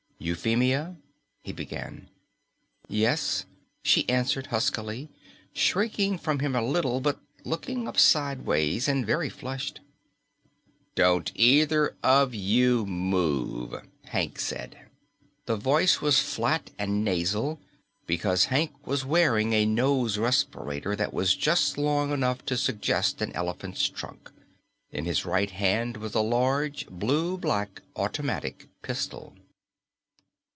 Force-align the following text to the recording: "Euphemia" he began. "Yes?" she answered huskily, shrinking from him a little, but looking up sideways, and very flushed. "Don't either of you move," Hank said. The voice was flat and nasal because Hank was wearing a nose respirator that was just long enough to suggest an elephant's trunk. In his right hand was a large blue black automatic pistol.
"Euphemia" 0.23 0.97
he 1.43 1.51
began. 1.51 2.07
"Yes?" 2.87 3.45
she 3.81 4.07
answered 4.07 4.45
huskily, 4.47 5.09
shrinking 5.51 6.19
from 6.19 6.37
him 6.37 6.55
a 6.55 6.61
little, 6.61 7.01
but 7.01 7.19
looking 7.43 7.87
up 7.87 7.97
sideways, 7.97 8.87
and 8.87 9.03
very 9.03 9.29
flushed. 9.29 9.81
"Don't 10.93 11.31
either 11.33 11.97
of 12.03 12.35
you 12.35 12.85
move," 12.85 13.73
Hank 14.05 14.39
said. 14.39 14.77
The 15.47 15.57
voice 15.57 16.01
was 16.01 16.19
flat 16.19 16.69
and 16.77 17.03
nasal 17.03 17.59
because 18.05 18.45
Hank 18.53 18.85
was 18.85 19.03
wearing 19.03 19.53
a 19.53 19.65
nose 19.65 20.19
respirator 20.19 20.95
that 20.95 21.15
was 21.15 21.35
just 21.35 21.79
long 21.79 22.11
enough 22.11 22.45
to 22.45 22.57
suggest 22.57 23.23
an 23.23 23.31
elephant's 23.33 23.89
trunk. 23.89 24.29
In 24.91 25.05
his 25.05 25.25
right 25.25 25.49
hand 25.49 25.97
was 25.97 26.13
a 26.13 26.21
large 26.21 26.85
blue 26.89 27.39
black 27.39 27.81
automatic 27.95 28.67
pistol. 28.83 29.33